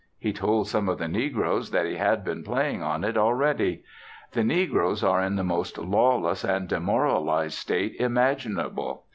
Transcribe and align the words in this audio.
He 0.17 0.33
told 0.33 0.67
some 0.67 0.89
of 0.89 0.97
the 0.97 1.07
negroes 1.07 1.69
that 1.69 1.85
he 1.85 1.95
had 1.97 2.23
been 2.23 2.43
playing 2.43 2.81
on 2.81 3.03
it 3.03 3.17
already. 3.17 3.83
The 4.31 4.43
negroes 4.43 5.03
are 5.03 5.21
in 5.21 5.35
the 5.35 5.43
most 5.43 5.77
lawless 5.77 6.43
and 6.43 6.67
demoralized 6.67 7.53
state 7.59 7.93
imaginable. 7.99 9.03